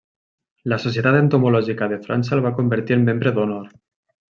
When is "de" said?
1.93-2.01